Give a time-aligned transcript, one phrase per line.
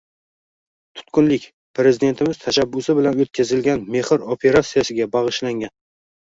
[0.99, 1.45] "Tutqunlik"
[1.81, 5.77] Prezidentimiz tashabbusi bilan o’tkazilfan «Mehr» operatsiyasiga bag‘ishlangan.